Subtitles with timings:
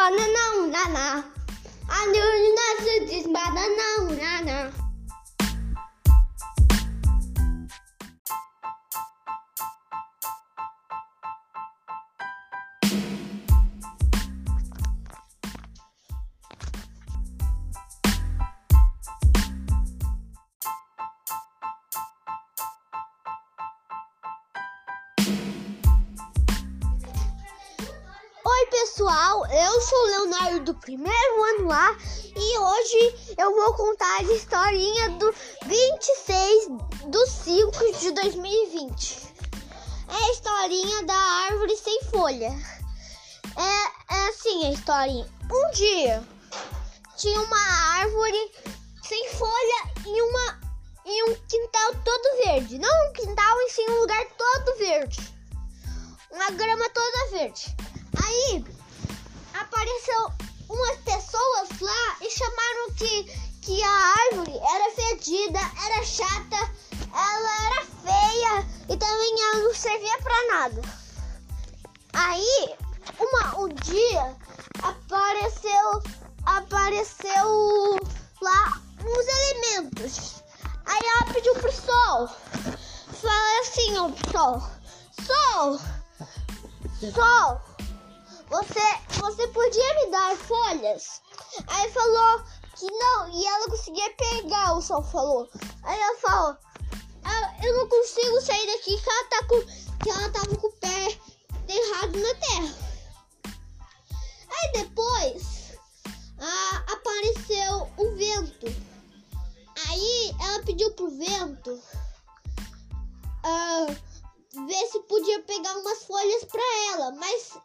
[0.00, 1.24] banana
[1.90, 4.89] i don't universe this banana banana.
[28.70, 31.96] Pessoal, eu sou Leonardo do primeiro ano A
[32.36, 35.34] e hoje eu vou contar a historinha do
[35.66, 36.68] 26
[37.08, 39.34] do 5 de 2020.
[40.08, 42.52] É a historinha da árvore sem folha.
[43.56, 45.26] É, é assim a historinha.
[45.50, 46.22] Um dia
[47.16, 48.52] tinha uma árvore
[49.02, 50.60] sem folha e, uma,
[51.06, 52.78] e um quintal todo verde.
[52.78, 55.18] Não um quintal, em sim um lugar todo verde.
[56.30, 57.76] Uma grama toda verde.
[58.16, 58.64] Aí
[59.54, 60.32] apareceu
[60.68, 63.24] umas pessoas lá e chamaram que,
[63.62, 66.56] que a árvore era fedida, era chata,
[67.12, 70.82] ela era feia e também ela não servia para nada.
[72.12, 72.74] Aí,
[73.18, 74.36] uma, um dia
[74.82, 76.02] apareceu
[76.44, 77.98] apareceu
[78.40, 80.42] lá uns elementos.
[80.86, 82.28] Aí ela pediu pro sol.
[82.28, 84.62] Fala assim, ó, sol.
[85.26, 85.78] Sol!
[87.12, 87.60] Sol!
[88.50, 88.80] Você,
[89.20, 91.22] você podia me dar folhas?
[91.68, 92.42] Aí falou
[92.76, 95.48] que não, e ela conseguia pegar, o sol falou.
[95.84, 96.56] Aí ela falou,
[97.22, 99.60] "Ah, eu não consigo sair daqui que ela, tá com,
[100.02, 101.16] que ela tava com o pé
[101.68, 102.74] errado na terra.
[104.50, 105.78] Aí depois
[106.40, 108.66] ah, apareceu o vento.
[109.88, 111.80] Aí ela pediu pro vento
[113.44, 113.86] ah,
[114.66, 116.62] ver se podia pegar umas folhas pra
[116.92, 117.56] ela, mas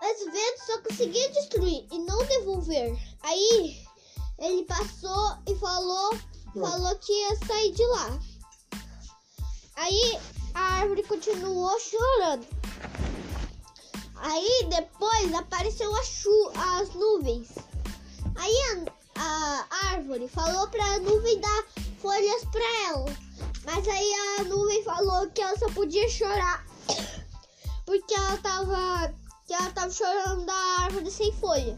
[0.00, 2.96] mas o vento só conseguia destruir e não devolver.
[3.22, 3.86] Aí
[4.38, 6.18] ele passou e falou,
[6.54, 8.18] falou que ia sair de lá.
[9.76, 10.18] Aí
[10.54, 12.46] a árvore continuou chorando.
[14.16, 17.48] Aí depois apareceu a chu as nuvens.
[18.36, 18.54] Aí
[19.16, 21.64] a, a árvore falou pra nuvem dar
[22.00, 23.04] folhas pra ela.
[23.64, 26.64] Mas aí a nuvem falou que ela só podia chorar
[27.84, 29.14] porque ela tava
[29.50, 31.76] que ela tava chorando da árvore sem folha.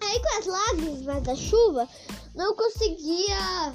[0.00, 1.88] Aí com as lágrimas da chuva,
[2.36, 3.72] não conseguia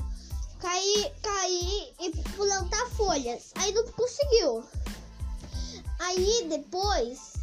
[0.58, 3.52] cair, cair e plantar folhas.
[3.56, 4.64] Aí não conseguiu.
[6.00, 7.34] Aí depois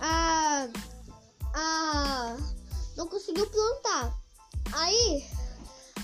[0.00, 0.68] a,
[1.54, 2.36] a
[2.94, 4.14] não conseguiu plantar.
[4.74, 5.26] Aí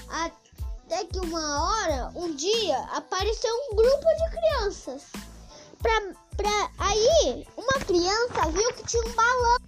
[0.08, 5.02] até que uma hora, um dia, apareceu um grupo de crianças.
[5.82, 6.00] Pra,
[6.34, 7.84] pra, aí uma
[8.86, 9.66] tinha um balanço.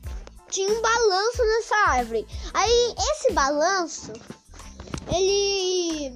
[0.51, 2.27] Tinha um balanço nessa árvore.
[2.55, 4.13] Aí esse balanço,
[5.15, 6.13] ele.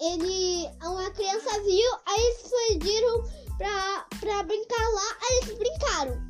[0.00, 0.68] Ele.
[0.82, 3.24] Uma criança viu, aí eles pediram
[3.56, 6.28] pra, pra brincar lá, aí eles brincaram.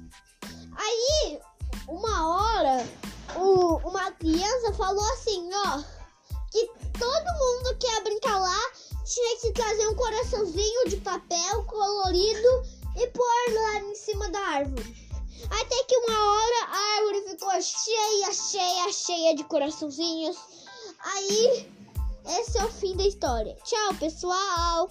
[0.77, 1.41] Aí,
[1.89, 2.89] uma hora,
[3.37, 5.83] o, uma criança falou assim, ó,
[6.53, 6.67] que
[6.99, 8.61] todo mundo que ia brincar lá
[9.05, 12.63] tinha que trazer um coraçãozinho de papel colorido
[12.97, 15.08] e pôr lá em cima da árvore.
[15.47, 20.37] Até que uma hora a árvore ficou cheia, cheia, cheia de coraçãozinhos.
[21.01, 21.71] Aí,
[22.39, 23.57] esse é o fim da história.
[23.65, 24.91] Tchau, pessoal!